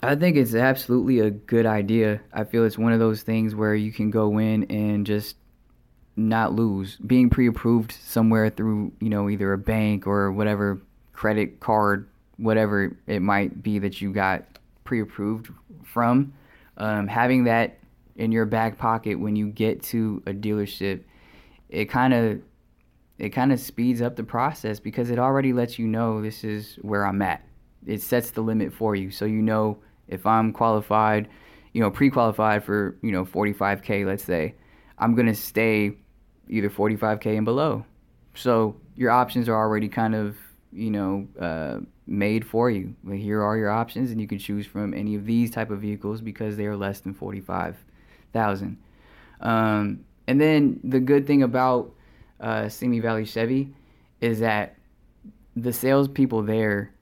I 0.04 0.16
think 0.16 0.36
it's 0.36 0.54
absolutely 0.54 1.20
a 1.20 1.30
good 1.30 1.66
idea. 1.66 2.20
I 2.34 2.44
feel 2.44 2.66
it's 2.66 2.78
one 2.78 2.92
of 2.92 3.00
those 3.00 3.24
things 3.24 3.56
where 3.56 3.74
you 3.74 3.94
can 3.94 4.12
go 4.12 4.38
in 4.38 4.66
and 4.66 5.06
just 5.06 5.38
not 6.18 6.54
lose. 6.54 6.98
Being 6.98 7.30
pre-approved 7.30 7.94
somewhere 7.94 8.50
through, 8.50 8.92
you 9.00 9.10
know, 9.10 9.30
either 9.30 9.54
a 9.54 9.58
bank 9.58 10.06
or 10.06 10.32
whatever 10.32 10.82
credit 11.14 11.62
card, 11.62 12.10
whatever 12.36 12.98
it 13.08 13.22
might 13.22 13.64
be 13.64 13.80
that 13.80 14.02
you 14.02 14.12
got 14.12 14.44
pre-approved 14.84 15.50
from, 15.86 16.34
um, 16.78 17.08
having 17.08 17.46
that 17.46 17.78
in 18.18 18.32
your 18.34 18.46
back 18.46 18.78
pocket 18.78 19.16
when 19.16 19.38
you 19.38 19.48
get 19.48 19.82
to 19.84 20.22
a 20.26 20.34
dealership, 20.34 21.04
it 21.70 21.86
kind 21.86 22.14
of 22.14 22.42
it 23.20 23.30
kind 23.30 23.54
of 23.54 23.60
speeds 23.60 24.02
up 24.02 24.18
the 24.18 24.24
process 24.24 24.80
because 24.82 25.10
it 25.10 25.18
already 25.18 25.54
lets 25.54 25.80
you 25.80 25.88
know 25.88 26.22
this 26.22 26.44
is 26.44 26.76
where 26.82 27.06
I'm 27.06 27.22
at. 27.22 27.42
It 27.86 28.02
sets 28.02 28.32
the 28.32 28.42
limit 28.42 28.74
for 28.74 28.96
you, 28.96 29.10
so 29.10 29.24
you 29.24 29.42
know 29.42 29.78
if 30.08 30.26
I'm 30.26 30.54
qualified, 30.54 31.30
you 31.74 31.82
know, 31.82 31.90
pre-qualified 31.90 32.64
for 32.64 32.98
you 33.02 33.12
know 33.12 33.26
45k, 33.26 34.06
let's 34.06 34.24
say, 34.24 34.56
I'm 34.98 35.16
gonna 35.16 35.36
stay 35.36 35.94
either 36.50 36.70
45k 36.70 37.38
and 37.38 37.46
below. 37.46 37.86
So 38.36 38.76
your 38.96 39.12
options 39.12 39.50
are 39.50 39.56
already 39.56 39.88
kind 39.88 40.16
of 40.16 40.38
you 40.72 40.92
know 40.92 41.28
uh, 41.40 41.80
made 42.08 42.46
for 42.46 42.70
you. 42.70 42.96
Here 43.12 43.42
are 43.42 43.58
your 43.58 43.70
options, 43.70 44.12
and 44.12 44.20
you 44.20 44.28
can 44.28 44.40
choose 44.40 44.66
from 44.66 44.94
any 44.94 45.16
of 45.16 45.26
these 45.26 45.52
type 45.52 45.70
of 45.72 45.82
vehicles 45.82 46.22
because 46.22 46.58
they 46.58 46.66
are 46.66 46.76
less 46.76 47.00
than 47.00 47.14
forty 47.14 47.40
five 47.40 47.78
thousand. 48.32 48.78
Um, 49.42 50.06
and 50.28 50.40
then 50.40 50.80
the 50.84 51.00
good 51.00 51.28
thing 51.28 51.44
about 51.44 51.94
uh, 52.40 52.70
Simi 52.70 53.00
Valley 53.00 53.26
Chevy 53.26 53.74
is 54.22 54.40
that 54.40 54.78
the 55.56 55.74
salespeople 55.74 56.44
there, 56.44 56.94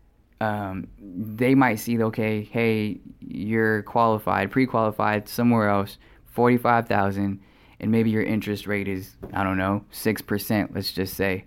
um, 0.42 0.88
they 0.98 1.54
might 1.54 1.76
see, 1.76 2.02
okay, 2.02 2.44
hey, 2.44 3.00
you're 3.20 3.84
qualified, 3.84 4.50
pre-qualified 4.50 5.30
somewhere 5.30 5.70
else, 5.70 6.00
forty-five 6.26 6.88
thousand, 6.88 7.40
and 7.80 7.92
maybe 7.92 8.10
your 8.10 8.24
interest 8.24 8.66
rate 8.66 8.88
is, 8.88 9.16
I 9.34 9.44
don't 9.44 9.60
know, 9.60 9.86
six 9.92 10.22
percent. 10.22 10.74
Let's 10.74 10.92
just 10.92 11.14
say. 11.14 11.46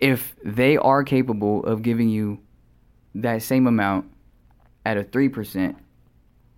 If 0.00 0.36
they 0.44 0.76
are 0.76 1.02
capable 1.02 1.64
of 1.64 1.80
giving 1.80 2.10
you 2.10 2.40
that 3.14 3.42
same 3.42 3.66
amount 3.66 4.10
at 4.84 4.98
a 4.98 5.04
3%, 5.04 5.76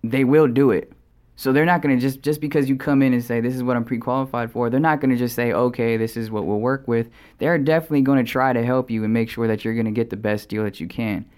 they 0.03 0.25
will 0.25 0.47
do 0.47 0.71
it. 0.71 0.91
So 1.37 1.53
they're 1.53 1.65
not 1.65 1.83
going 1.83 1.95
to 1.95 2.01
just 2.01 2.23
just 2.23 2.41
because 2.41 2.67
you 2.67 2.75
come 2.75 3.03
in 3.03 3.13
and 3.13 3.23
say 3.23 3.39
this 3.39 3.55
is 3.55 3.61
what 3.63 3.77
I'm 3.77 3.85
pre-qualified 3.85 4.51
for, 4.51 4.69
they're 4.71 4.79
not 4.79 4.99
going 4.99 5.11
to 5.11 5.15
just 5.15 5.35
say 5.35 5.53
okay, 5.53 5.95
this 5.95 6.17
is 6.17 6.31
what 6.31 6.45
we'll 6.45 6.59
work 6.59 6.87
with. 6.87 7.09
They're 7.37 7.59
definitely 7.59 8.01
going 8.01 8.25
to 8.25 8.29
try 8.29 8.53
to 8.53 8.65
help 8.65 8.89
you 8.89 9.03
and 9.03 9.13
make 9.13 9.29
sure 9.29 9.47
that 9.47 9.63
you're 9.63 9.75
going 9.75 9.85
to 9.85 9.91
get 9.91 10.09
the 10.09 10.17
best 10.17 10.49
deal 10.49 10.63
that 10.63 10.79
you 10.79 10.87
can. 10.87 11.29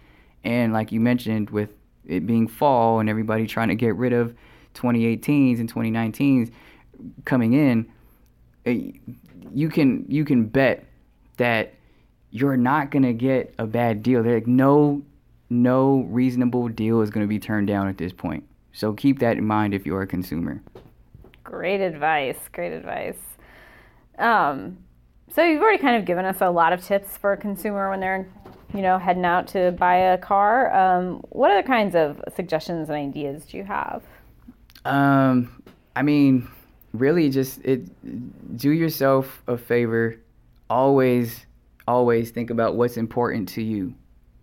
And 0.43 0.73
like 0.73 0.91
you 0.91 0.99
mentioned 0.99 1.49
with 1.49 1.69
it 2.05 2.25
being 2.25 2.47
fall 2.47 2.99
and 2.99 3.09
everybody 3.09 3.45
trying 3.45 3.67
to 3.69 3.75
get 3.75 3.95
rid 3.95 4.13
of 4.13 4.33
2018s 4.75 5.59
and 5.59 5.71
2019s, 5.71 6.51
coming 7.25 7.53
in, 7.53 7.89
eh, 8.65 8.91
you 9.53 9.69
can 9.69 10.05
you 10.07 10.25
can 10.25 10.45
bet 10.45 10.85
that 11.37 11.73
you're 12.31 12.57
not 12.57 12.91
gonna 12.91 13.13
get 13.13 13.53
a 13.57 13.65
bad 13.65 14.03
deal. 14.03 14.23
There, 14.23 14.35
like 14.35 14.47
no 14.47 15.01
no 15.49 16.05
reasonable 16.09 16.67
deal 16.69 17.01
is 17.01 17.09
gonna 17.09 17.27
be 17.27 17.39
turned 17.39 17.67
down 17.67 17.87
at 17.87 17.97
this 17.97 18.13
point. 18.13 18.43
So 18.73 18.93
keep 18.93 19.19
that 19.19 19.37
in 19.37 19.45
mind 19.45 19.73
if 19.73 19.85
you're 19.85 20.01
a 20.01 20.07
consumer. 20.07 20.61
Great 21.43 21.81
advice. 21.81 22.37
Great 22.51 22.73
advice. 22.73 23.17
Um, 24.19 24.77
so 25.33 25.43
you've 25.43 25.61
already 25.61 25.77
kind 25.81 25.95
of 25.95 26.05
given 26.05 26.25
us 26.25 26.41
a 26.41 26.49
lot 26.49 26.73
of 26.73 26.83
tips 26.83 27.17
for 27.17 27.33
a 27.33 27.37
consumer 27.37 27.89
when 27.89 27.99
they're, 27.99 28.27
you 28.73 28.81
know, 28.81 28.97
heading 28.97 29.25
out 29.25 29.47
to 29.49 29.71
buy 29.71 29.95
a 29.95 30.17
car. 30.17 30.73
Um, 30.73 31.21
what 31.29 31.51
other 31.51 31.63
kinds 31.63 31.95
of 31.95 32.21
suggestions 32.35 32.89
and 32.89 32.97
ideas 32.97 33.45
do 33.45 33.57
you 33.57 33.63
have? 33.63 34.03
Um, 34.85 35.63
I 35.95 36.01
mean, 36.01 36.47
really, 36.93 37.29
just 37.29 37.59
it. 37.65 37.87
Do 38.57 38.71
yourself 38.71 39.41
a 39.47 39.57
favor. 39.57 40.15
Always, 40.69 41.45
always 41.87 42.31
think 42.31 42.49
about 42.49 42.75
what's 42.75 42.97
important 42.97 43.49
to 43.49 43.61
you. 43.63 43.93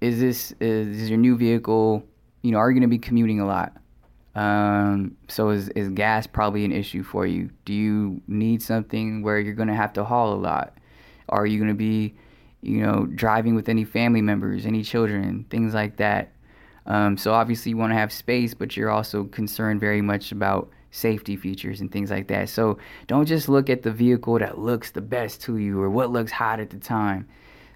Is 0.01 0.21
this 0.21 0.53
is, 0.61 1.03
is 1.03 1.11
your 1.11 1.19
new 1.19 1.37
vehicle? 1.37 2.05
You 2.43 2.53
know, 2.53 2.59
are 2.59 2.71
you 2.71 2.75
going 2.75 2.89
to 2.89 2.89
be 2.89 2.99
commuting 2.99 3.41
a 3.41 3.47
lot? 3.47 3.77
Um, 4.35 5.17
so 5.29 5.49
is 5.51 5.71
is 5.71 5.89
gas 5.89 6.27
probably 6.27 6.65
an 6.65 6.73
issue 6.73 7.03
for 7.03 7.27
you? 7.27 7.49
Do 7.65 7.73
you 7.73 8.21
need 8.29 8.61
something 8.61 9.23
where 9.23 9.39
you're 9.39 9.55
going 9.55 9.69
to 9.69 9.75
have 9.75 9.93
to 9.95 10.05
haul 10.05 10.35
a 10.35 10.37
lot? 10.37 10.77
Are 11.29 11.47
you 11.47 11.59
going 11.59 11.71
to 11.71 11.75
be, 11.75 12.15
you 12.63 12.81
know, 12.83 13.07
driving 13.15 13.55
with 13.55 13.69
any 13.69 13.85
family 13.85 14.23
members, 14.23 14.67
any 14.67 14.83
children, 14.83 15.47
things 15.51 15.75
like 15.75 15.97
that? 15.97 16.33
Um, 16.87 17.17
so 17.17 17.33
obviously 17.33 17.71
you 17.71 17.77
want 17.77 17.93
to 17.93 17.99
have 17.99 18.13
space, 18.13 18.55
but 18.55 18.77
you're 18.77 18.91
also 18.91 19.25
concerned 19.25 19.81
very 19.81 20.03
much 20.03 20.33
about 20.33 20.71
safety 20.91 21.37
features 21.37 21.81
and 21.81 21.91
things 21.91 22.11
like 22.11 22.29
that. 22.29 22.49
So 22.49 22.79
don't 23.07 23.27
just 23.27 23.49
look 23.49 23.69
at 23.69 23.83
the 23.83 23.91
vehicle 23.91 24.39
that 24.39 24.59
looks 24.59 24.93
the 24.93 25.01
best 25.01 25.43
to 25.43 25.59
you 25.59 25.81
or 25.81 25.91
what 25.91 26.11
looks 26.11 26.33
hot 26.33 26.61
at 26.61 26.71
the 26.71 26.79
time. 26.79 27.29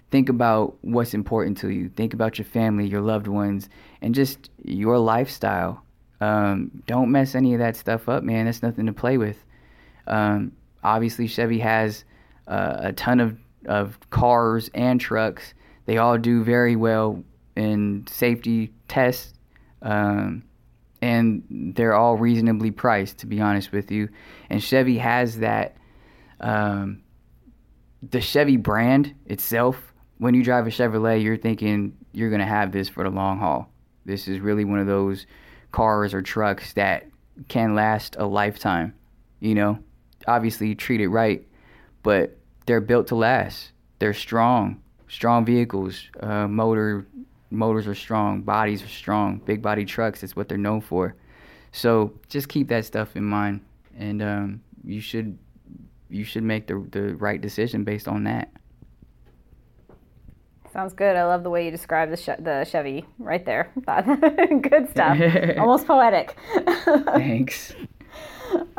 Think 0.09 0.27
about 0.27 0.77
what's 0.81 1.13
important 1.13 1.57
to 1.59 1.69
you. 1.69 1.89
Think 1.89 2.13
about 2.13 2.37
your 2.37 2.45
family, 2.45 2.85
your 2.85 3.01
loved 3.01 3.27
ones, 3.27 3.69
and 4.01 4.13
just 4.13 4.49
your 4.63 4.97
lifestyle. 4.97 5.83
Um, 6.19 6.83
don't 6.85 7.11
mess 7.11 7.33
any 7.33 7.53
of 7.53 7.59
that 7.59 7.75
stuff 7.75 8.09
up, 8.09 8.23
man. 8.23 8.45
That's 8.45 8.61
nothing 8.61 8.85
to 8.87 8.93
play 8.93 9.17
with. 9.17 9.37
Um, 10.07 10.51
obviously, 10.83 11.27
Chevy 11.27 11.59
has 11.59 12.03
uh, 12.47 12.77
a 12.79 12.93
ton 12.93 13.19
of, 13.19 13.37
of 13.65 13.99
cars 14.09 14.69
and 14.73 14.99
trucks. 14.99 15.53
They 15.85 15.97
all 15.97 16.17
do 16.17 16.43
very 16.43 16.75
well 16.75 17.23
in 17.55 18.05
safety 18.07 18.73
tests. 18.87 19.33
Um, 19.81 20.43
and 21.01 21.73
they're 21.75 21.95
all 21.95 22.15
reasonably 22.17 22.71
priced, 22.71 23.17
to 23.19 23.25
be 23.25 23.41
honest 23.41 23.71
with 23.71 23.91
you. 23.91 24.09
And 24.49 24.61
Chevy 24.61 24.97
has 24.99 25.39
that. 25.39 25.75
Um, 26.39 27.01
the 28.09 28.21
Chevy 28.21 28.57
brand 28.57 29.13
itself, 29.25 29.93
when 30.17 30.33
you 30.33 30.43
drive 30.43 30.67
a 30.67 30.69
Chevrolet, 30.69 31.23
you're 31.23 31.37
thinking 31.37 31.97
you're 32.13 32.29
going 32.29 32.39
to 32.39 32.45
have 32.45 32.71
this 32.71 32.89
for 32.89 33.03
the 33.03 33.09
long 33.09 33.39
haul. 33.39 33.71
This 34.05 34.27
is 34.27 34.39
really 34.39 34.65
one 34.65 34.79
of 34.79 34.87
those 34.87 35.25
cars 35.71 36.13
or 36.13 36.21
trucks 36.21 36.73
that 36.73 37.07
can 37.47 37.75
last 37.75 38.15
a 38.17 38.25
lifetime. 38.25 38.93
You 39.39 39.55
know, 39.55 39.79
obviously 40.27 40.75
treat 40.75 41.01
it 41.01 41.09
right, 41.09 41.47
but 42.03 42.37
they're 42.65 42.81
built 42.81 43.07
to 43.07 43.15
last. 43.15 43.71
They're 43.99 44.13
strong, 44.13 44.81
strong 45.07 45.45
vehicles. 45.45 46.09
Uh, 46.19 46.47
motor 46.47 47.05
motors 47.51 47.87
are 47.87 47.95
strong, 47.95 48.41
bodies 48.41 48.81
are 48.83 48.87
strong, 48.87 49.39
big 49.45 49.61
body 49.61 49.85
trucks. 49.85 50.21
That's 50.21 50.35
what 50.35 50.47
they're 50.47 50.57
known 50.57 50.81
for. 50.81 51.15
So 51.71 52.13
just 52.29 52.49
keep 52.49 52.67
that 52.69 52.85
stuff 52.85 53.15
in 53.15 53.23
mind, 53.23 53.61
and 53.97 54.21
um, 54.21 54.61
you 54.83 55.01
should 55.01 55.37
you 56.09 56.23
should 56.23 56.43
make 56.43 56.67
the 56.67 56.85
the 56.91 57.15
right 57.15 57.39
decision 57.39 57.83
based 57.83 58.07
on 58.07 58.23
that. 58.23 58.51
Sounds 60.73 60.93
good. 60.93 61.17
I 61.17 61.25
love 61.25 61.43
the 61.43 61.49
way 61.49 61.65
you 61.65 61.71
describe 61.71 62.09
the 62.09 62.35
the 62.39 62.65
Chevy 62.65 63.05
right 63.19 63.45
there. 63.45 63.71
good 64.61 64.89
stuff. 64.89 65.17
Almost 65.57 65.85
poetic. 65.85 66.37
Thanks. 66.85 67.73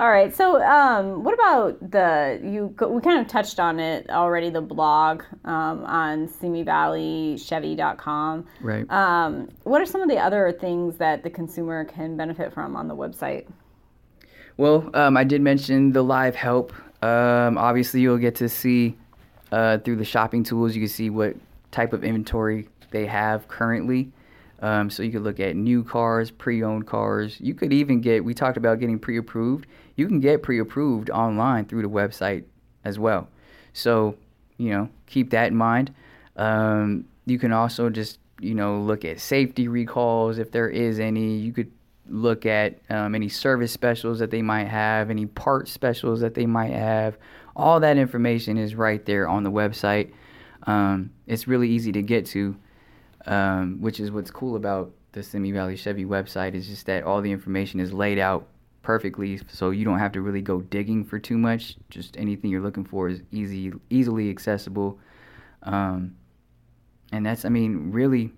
All 0.02 0.10
right. 0.10 0.34
So, 0.34 0.60
um, 0.60 1.22
what 1.22 1.32
about 1.34 1.92
the 1.92 2.40
you? 2.42 2.74
We 2.90 3.00
kind 3.02 3.20
of 3.20 3.28
touched 3.28 3.60
on 3.60 3.78
it 3.78 4.10
already. 4.10 4.50
The 4.50 4.60
blog 4.60 5.22
um, 5.44 5.84
on 5.84 6.26
SimiValleyChevy.com. 6.26 8.46
Right. 8.62 8.90
Um, 8.90 9.48
what 9.62 9.80
are 9.80 9.86
some 9.86 10.02
of 10.02 10.08
the 10.08 10.18
other 10.18 10.50
things 10.60 10.96
that 10.96 11.22
the 11.22 11.30
consumer 11.30 11.84
can 11.84 12.16
benefit 12.16 12.52
from 12.52 12.74
on 12.74 12.88
the 12.88 12.96
website? 12.96 13.46
Well, 14.56 14.90
um, 14.94 15.16
I 15.16 15.22
did 15.22 15.40
mention 15.40 15.92
the 15.92 16.02
live 16.02 16.34
help. 16.34 16.72
Um, 17.00 17.56
obviously, 17.56 18.00
you'll 18.00 18.18
get 18.18 18.34
to 18.36 18.48
see 18.48 18.96
uh, 19.52 19.78
through 19.78 19.98
the 19.98 20.04
shopping 20.04 20.42
tools. 20.42 20.74
You 20.74 20.82
can 20.82 20.88
see 20.88 21.10
what 21.10 21.36
type 21.70 21.92
of 21.92 22.02
inventory 22.02 22.68
they 22.90 23.06
have 23.06 23.46
currently. 23.46 24.10
Um, 24.62 24.90
so 24.90 25.02
you 25.02 25.10
could 25.10 25.24
look 25.24 25.40
at 25.40 25.56
new 25.56 25.82
cars, 25.82 26.30
pre-owned 26.30 26.86
cars. 26.86 27.36
You 27.40 27.52
could 27.52 27.72
even 27.72 28.00
get. 28.00 28.24
We 28.24 28.32
talked 28.32 28.56
about 28.56 28.78
getting 28.78 28.98
pre-approved. 28.98 29.66
You 29.96 30.06
can 30.06 30.20
get 30.20 30.42
pre-approved 30.42 31.10
online 31.10 31.66
through 31.66 31.82
the 31.82 31.90
website 31.90 32.44
as 32.84 32.98
well. 32.98 33.28
So 33.72 34.16
you 34.58 34.70
know, 34.70 34.88
keep 35.06 35.30
that 35.30 35.48
in 35.48 35.56
mind. 35.56 35.92
Um, 36.36 37.06
you 37.26 37.38
can 37.38 37.52
also 37.52 37.90
just 37.90 38.18
you 38.40 38.54
know 38.54 38.80
look 38.80 39.04
at 39.04 39.20
safety 39.20 39.68
recalls 39.68 40.38
if 40.38 40.52
there 40.52 40.68
is 40.68 41.00
any. 41.00 41.36
You 41.36 41.52
could 41.52 41.72
look 42.08 42.46
at 42.46 42.78
um, 42.88 43.14
any 43.14 43.28
service 43.28 43.72
specials 43.72 44.20
that 44.20 44.30
they 44.30 44.42
might 44.42 44.68
have, 44.68 45.10
any 45.10 45.26
part 45.26 45.68
specials 45.68 46.20
that 46.20 46.34
they 46.34 46.46
might 46.46 46.72
have. 46.72 47.16
All 47.56 47.80
that 47.80 47.96
information 47.96 48.56
is 48.56 48.74
right 48.74 49.04
there 49.04 49.28
on 49.28 49.42
the 49.42 49.50
website. 49.50 50.12
Um, 50.64 51.10
it's 51.26 51.48
really 51.48 51.68
easy 51.68 51.92
to 51.92 52.02
get 52.02 52.26
to 52.26 52.56
um, 53.26 53.80
which 53.80 54.00
is 54.00 54.10
what's 54.10 54.30
cool 54.30 54.56
about 54.56 54.92
the 55.12 55.22
Simi 55.22 55.52
Valley 55.52 55.76
Chevy 55.76 56.04
website 56.04 56.54
is 56.54 56.66
just 56.66 56.86
that 56.86 57.04
all 57.04 57.20
the 57.20 57.30
information 57.30 57.80
is 57.80 57.92
laid 57.92 58.18
out 58.18 58.46
perfectly, 58.82 59.40
so 59.48 59.70
you 59.70 59.84
don't 59.84 59.98
have 59.98 60.12
to 60.12 60.20
really 60.20 60.42
go 60.42 60.60
digging 60.60 61.04
for 61.04 61.18
too 61.18 61.38
much. 61.38 61.76
Just 61.90 62.16
anything 62.16 62.50
you're 62.50 62.62
looking 62.62 62.84
for 62.84 63.08
is 63.08 63.22
easy, 63.30 63.72
easily 63.90 64.30
accessible, 64.30 64.98
um, 65.62 66.16
and 67.12 67.26
that's, 67.26 67.44
I 67.44 67.50
mean, 67.50 67.92
really, 67.92 68.32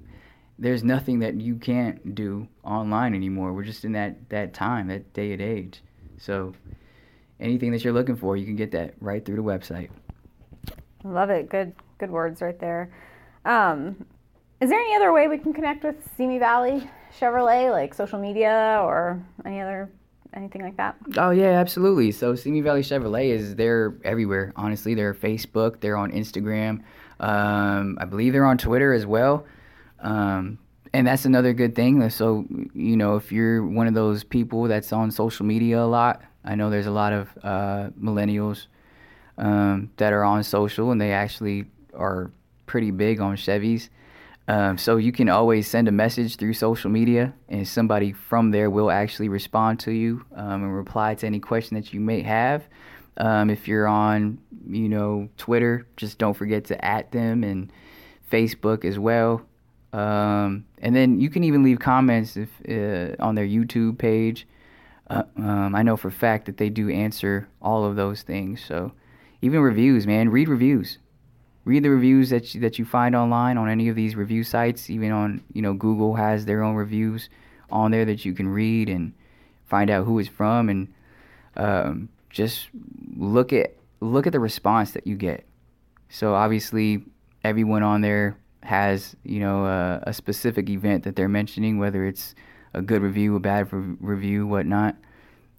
there's 0.58 0.84
nothing 0.84 1.20
that 1.20 1.40
you 1.40 1.56
can't 1.56 2.14
do 2.14 2.48
online 2.64 3.14
anymore. 3.14 3.52
We're 3.52 3.64
just 3.64 3.84
in 3.84 3.92
that 3.92 4.28
that 4.30 4.52
time, 4.52 4.88
that 4.88 5.12
day 5.12 5.32
and 5.32 5.40
age. 5.40 5.82
So 6.18 6.54
anything 7.40 7.72
that 7.72 7.84
you're 7.84 7.92
looking 7.92 8.16
for, 8.16 8.36
you 8.36 8.44
can 8.44 8.56
get 8.56 8.72
that 8.72 8.94
right 9.00 9.24
through 9.24 9.36
the 9.36 9.42
website. 9.42 9.90
Love 11.04 11.30
it. 11.30 11.48
Good 11.48 11.74
good 11.98 12.10
words 12.10 12.42
right 12.42 12.58
there. 12.58 12.90
Um, 13.44 14.06
is 14.64 14.71
there 14.71 14.80
any 14.80 14.97
other 14.97 15.12
way 15.12 15.28
we 15.28 15.37
can 15.37 15.52
connect 15.52 15.85
with 15.85 15.97
Simi 16.16 16.38
Valley 16.38 16.88
Chevrolet, 17.21 17.71
like 17.71 17.92
social 17.92 18.18
media 18.18 18.80
or 18.83 19.23
any 19.44 19.61
other 19.61 19.90
anything 20.33 20.62
like 20.62 20.78
that? 20.78 20.97
Oh 21.18 21.28
yeah, 21.28 21.61
absolutely. 21.61 22.11
So 22.12 22.35
Simi 22.35 22.62
Valley 22.62 22.80
Chevrolet 22.80 23.26
is 23.26 23.56
they're 23.56 23.94
everywhere. 24.04 24.54
Honestly, 24.56 24.94
they're 24.94 25.12
Facebook, 25.12 25.80
they're 25.80 25.99
on 25.99 26.12
Instagram. 26.12 26.83
Um, 27.21 27.99
I 28.00 28.06
believe 28.06 28.33
they're 28.33 28.47
on 28.47 28.56
Twitter 28.56 28.94
as 28.94 29.04
well. 29.04 29.44
Um, 30.00 30.59
and 30.94 31.06
that's 31.06 31.26
another 31.26 31.52
good 31.52 31.75
thing. 31.75 32.09
So 32.09 32.47
you 32.73 32.97
know, 32.97 33.16
if 33.16 33.30
you're 33.30 33.62
one 33.66 33.87
of 33.87 33.92
those 33.92 34.25
people 34.25 34.62
that's 34.64 34.94
on 34.94 35.11
social 35.11 35.44
media 35.44 35.83
a 35.83 35.85
lot, 35.85 36.23
I 36.42 36.54
know 36.54 36.71
there's 36.71 36.87
a 36.87 36.90
lot 36.90 37.12
of 37.12 37.28
uh, 37.42 37.90
millennials 38.00 38.68
um, 39.37 39.90
that 39.99 40.14
are 40.14 40.25
on 40.25 40.42
social, 40.42 40.90
and 40.90 40.99
they 40.99 41.12
actually 41.12 41.66
are 41.92 42.30
pretty 42.64 42.92
big 42.92 43.21
on 43.21 43.37
Chevys. 43.37 43.90
Um, 44.46 44.76
so 44.76 44.96
you 44.96 45.10
can 45.10 45.28
always 45.28 45.66
send 45.66 45.88
a 45.88 45.92
message 45.92 46.36
through 46.36 46.52
social 46.54 46.90
media, 46.90 47.32
and 47.48 47.66
somebody 47.66 48.12
from 48.12 48.50
there 48.50 48.68
will 48.68 48.90
actually 48.90 49.28
respond 49.28 49.80
to 49.80 49.92
you 49.92 50.24
um, 50.34 50.64
and 50.64 50.76
reply 50.76 51.14
to 51.14 51.26
any 51.26 51.40
question 51.40 51.76
that 51.76 51.94
you 51.94 52.00
may 52.00 52.22
have. 52.22 52.64
Um, 53.16 53.48
if 53.48 53.66
you're 53.68 53.86
on, 53.86 54.38
you 54.68 54.88
know, 54.88 55.28
Twitter, 55.38 55.86
just 55.96 56.18
don't 56.18 56.34
forget 56.34 56.66
to 56.66 56.84
at 56.84 57.12
them 57.12 57.42
and 57.42 57.72
Facebook 58.30 58.84
as 58.84 58.98
well. 58.98 59.46
Um, 59.92 60.66
and 60.78 60.94
then 60.94 61.20
you 61.20 61.30
can 61.30 61.44
even 61.44 61.62
leave 61.62 61.78
comments 61.78 62.36
if 62.36 62.50
uh, 62.68 63.14
on 63.22 63.36
their 63.36 63.46
YouTube 63.46 63.96
page. 63.96 64.46
Uh, 65.08 65.22
um, 65.36 65.74
I 65.74 65.82
know 65.82 65.96
for 65.96 66.08
a 66.08 66.12
fact 66.12 66.46
that 66.46 66.56
they 66.56 66.68
do 66.68 66.90
answer 66.90 67.48
all 67.62 67.84
of 67.84 67.94
those 67.94 68.22
things. 68.22 68.62
So 68.66 68.92
even 69.40 69.60
reviews, 69.60 70.06
man, 70.06 70.30
read 70.30 70.48
reviews 70.48 70.98
read 71.64 71.83
the 71.83 71.90
reviews 71.90 72.30
that 72.30 72.54
you, 72.54 72.61
that 72.61 72.78
you 72.78 72.85
find 72.85 73.14
online 73.14 73.56
on 73.56 73.68
any 73.68 73.88
of 73.88 73.97
these 73.97 74.16
review 74.16 74.44
sites. 74.44 74.90
Even 74.90 75.12
on 75.12 75.42
you 75.52 75.62
know 75.62 75.75
Google 75.75 76.14
has 76.14 76.44
their 76.44 76.62
own 76.62 76.75
reviews 76.75 77.28
on 77.71 77.90
there 77.90 78.04
that 78.04 78.25
you 78.25 78.33
can 78.33 78.49
read 78.49 78.88
and 78.88 79.12
find 79.66 79.90
out 79.90 80.04
who 80.04 80.18
it's 80.18 80.28
from, 80.28 80.68
and 80.68 80.92
um, 81.56 82.09
just 82.30 82.68
look 83.16 83.52
at 83.52 83.75
look 84.00 84.26
at 84.26 84.33
the 84.33 84.40
response 84.40 84.92
that 84.92 85.06
you 85.06 85.16
get. 85.16 85.44
So 86.09 86.35
obviously, 86.35 87.04
everyone 87.42 87.83
on 87.83 88.00
there 88.00 88.37
has 88.62 89.16
you 89.25 89.40
know 89.40 89.66
a, 89.66 90.02
a 90.04 90.12
specific 90.12 90.68
event 90.68 91.04
that 91.04 91.16
they're 91.16 91.28
mentioning, 91.28 91.78
whether 91.78 92.06
it's 92.06 92.35
a 92.73 92.83
good 92.83 93.02
review, 93.02 93.37
a 93.37 93.40
bad 93.40 93.73
re- 93.73 93.97
review, 94.00 94.47
whatnot. 94.47 94.97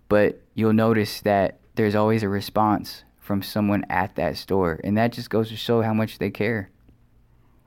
But 0.08 0.42
you'll 0.54 0.74
notice 0.74 1.22
that 1.22 1.60
there's 1.76 1.96
always 1.96 2.24
a 2.24 2.30
response 2.30 3.04
from 3.25 3.41
someone 3.41 3.84
at 3.89 4.15
that 4.15 4.38
store. 4.38 4.79
And 4.84 4.98
that 4.98 5.12
just 5.12 5.29
goes 5.29 5.50
to 5.50 5.55
show 5.55 5.82
how 5.82 5.94
much 5.94 6.20
they 6.20 6.29
care. 6.29 6.70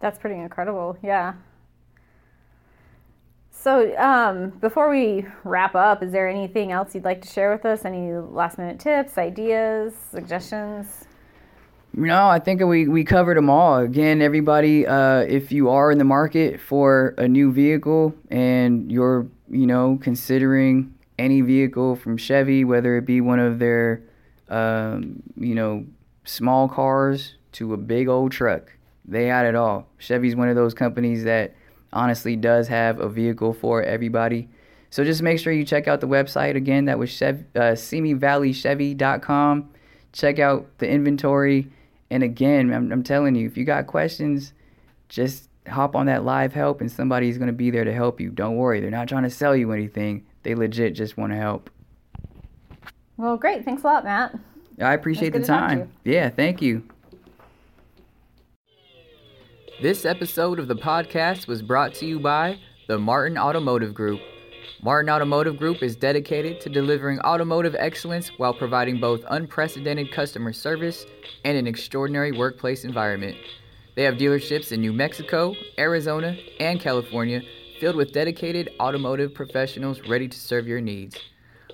That's 0.00 0.18
pretty 0.18 0.40
incredible. 0.40 0.96
Yeah. 1.02 1.34
So, 3.50 3.96
um, 3.98 4.50
before 4.60 4.88
we 4.88 5.26
wrap 5.42 5.74
up, 5.74 6.00
is 6.00 6.12
there 6.12 6.28
anything 6.28 6.70
else 6.70 6.94
you'd 6.94 7.04
like 7.04 7.22
to 7.22 7.28
share 7.28 7.50
with 7.50 7.66
us? 7.66 7.84
Any 7.84 8.12
last 8.12 8.56
minute 8.56 8.78
tips, 8.78 9.18
ideas, 9.18 9.94
suggestions? 10.12 11.06
No, 11.92 12.28
I 12.28 12.38
think 12.38 12.62
we, 12.62 12.86
we 12.86 13.02
covered 13.02 13.36
them 13.36 13.50
all. 13.50 13.78
Again, 13.78 14.22
everybody, 14.22 14.86
uh, 14.86 15.20
if 15.20 15.50
you 15.50 15.70
are 15.70 15.90
in 15.90 15.98
the 15.98 16.04
market 16.04 16.60
for 16.60 17.14
a 17.18 17.26
new 17.26 17.50
vehicle 17.50 18.14
and 18.30 18.92
you're, 18.92 19.26
you 19.50 19.66
know, 19.66 19.98
considering 20.00 20.94
any 21.18 21.40
vehicle 21.40 21.96
from 21.96 22.16
Chevy, 22.16 22.64
whether 22.64 22.96
it 22.96 23.06
be 23.06 23.20
one 23.20 23.40
of 23.40 23.58
their, 23.58 24.04
um, 24.48 25.22
you 25.36 25.54
know, 25.54 25.86
small 26.24 26.68
cars 26.68 27.34
to 27.52 27.74
a 27.74 27.76
big 27.76 28.08
old 28.08 28.32
truck, 28.32 28.72
they 29.04 29.26
had 29.26 29.46
it 29.46 29.54
all. 29.54 29.88
Chevy's 29.98 30.36
one 30.36 30.48
of 30.48 30.56
those 30.56 30.74
companies 30.74 31.24
that 31.24 31.54
honestly 31.92 32.36
does 32.36 32.68
have 32.68 33.00
a 33.00 33.08
vehicle 33.08 33.52
for 33.52 33.82
everybody. 33.82 34.48
So 34.90 35.04
just 35.04 35.22
make 35.22 35.38
sure 35.38 35.52
you 35.52 35.64
check 35.64 35.88
out 35.88 36.00
the 36.00 36.08
website 36.08 36.56
again. 36.56 36.86
That 36.86 36.98
was 36.98 37.10
Chev- 37.10 37.44
uh. 37.54 37.76
Check 40.12 40.38
out 40.38 40.78
the 40.78 40.88
inventory. 40.88 41.70
And 42.10 42.22
again, 42.22 42.72
I'm, 42.72 42.90
I'm 42.90 43.02
telling 43.02 43.34
you, 43.34 43.46
if 43.46 43.56
you 43.56 43.64
got 43.64 43.86
questions, 43.86 44.54
just 45.08 45.48
hop 45.68 45.94
on 45.94 46.06
that 46.06 46.24
live 46.24 46.52
help 46.54 46.80
and 46.80 46.90
somebody's 46.90 47.36
going 47.36 47.48
to 47.48 47.52
be 47.52 47.70
there 47.70 47.84
to 47.84 47.92
help 47.92 48.20
you. 48.20 48.30
Don't 48.30 48.56
worry, 48.56 48.80
they're 48.80 48.90
not 48.90 49.08
trying 49.08 49.24
to 49.24 49.30
sell 49.30 49.54
you 49.54 49.72
anything. 49.72 50.24
They 50.42 50.54
legit 50.54 50.94
just 50.94 51.16
want 51.16 51.32
to 51.32 51.38
help. 51.38 51.70
Well, 53.18 53.36
great. 53.36 53.64
Thanks 53.64 53.82
a 53.82 53.86
lot, 53.86 54.04
Matt. 54.04 54.38
I 54.80 54.94
appreciate 54.94 55.32
the 55.32 55.40
time. 55.40 55.90
Yeah, 56.04 56.30
thank 56.30 56.62
you. 56.62 56.84
This 59.82 60.04
episode 60.04 60.60
of 60.60 60.68
the 60.68 60.76
podcast 60.76 61.48
was 61.48 61.60
brought 61.60 61.94
to 61.94 62.06
you 62.06 62.20
by 62.20 62.58
the 62.86 62.96
Martin 62.98 63.36
Automotive 63.36 63.92
Group. 63.92 64.20
Martin 64.82 65.10
Automotive 65.10 65.56
Group 65.56 65.82
is 65.82 65.96
dedicated 65.96 66.60
to 66.60 66.68
delivering 66.68 67.18
automotive 67.20 67.74
excellence 67.76 68.28
while 68.38 68.54
providing 68.54 69.00
both 69.00 69.24
unprecedented 69.28 70.12
customer 70.12 70.52
service 70.52 71.04
and 71.44 71.58
an 71.58 71.66
extraordinary 71.66 72.30
workplace 72.30 72.84
environment. 72.84 73.36
They 73.96 74.04
have 74.04 74.14
dealerships 74.14 74.70
in 74.70 74.80
New 74.80 74.92
Mexico, 74.92 75.56
Arizona, 75.76 76.36
and 76.60 76.78
California 76.78 77.42
filled 77.80 77.96
with 77.96 78.12
dedicated 78.12 78.70
automotive 78.78 79.34
professionals 79.34 80.00
ready 80.08 80.28
to 80.28 80.38
serve 80.38 80.68
your 80.68 80.80
needs. 80.80 81.18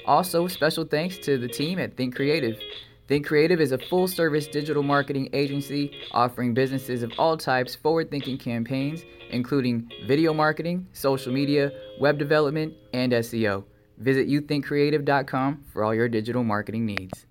Also, 0.07 0.47
special 0.47 0.85
thanks 0.85 1.19
to 1.19 1.39
the 1.39 1.49
team 1.49 1.79
at 1.79 1.97
Think 1.97 2.15
Creative. 2.15 2.59
Think 3.07 3.27
Creative 3.27 3.61
is 3.61 3.73
a 3.73 3.79
full 3.79 4.09
service 4.09 4.47
digital 4.47 4.83
marketing 4.83 5.29
agency 5.33 5.93
offering 6.13 6.55
businesses 6.55 7.03
of 7.03 7.13
all 7.19 7.37
types 7.37 7.75
forward 7.75 8.11
thinking 8.11 8.39
campaigns, 8.39 9.05
including 9.31 9.91
video 10.07 10.33
marketing, 10.33 10.87
social 10.93 11.33
media, 11.33 11.71
web 12.01 12.19
development, 12.19 12.75
and 12.93 13.13
SEO. 13.13 13.65
Visit 13.99 14.29
youthinkcreative.com 14.29 15.65
for 15.73 15.85
all 15.85 15.95
your 15.95 16.09
digital 16.09 16.45
marketing 16.45 16.87
needs. 16.87 17.27